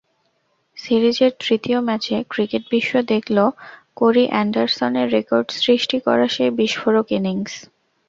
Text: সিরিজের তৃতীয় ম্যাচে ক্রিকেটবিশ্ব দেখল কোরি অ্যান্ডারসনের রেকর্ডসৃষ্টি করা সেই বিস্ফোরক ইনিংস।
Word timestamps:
সিরিজের 0.77 1.31
তৃতীয় 1.39 1.79
ম্যাচে 1.87 2.15
ক্রিকেটবিশ্ব 2.29 2.93
দেখল 3.13 3.37
কোরি 3.95 4.25
অ্যান্ডারসনের 4.29 5.07
রেকর্ডসৃষ্টি 5.09 5.97
করা 5.99 6.25
সেই 6.35 6.51
বিস্ফোরক 6.59 7.07
ইনিংস। 7.11 7.53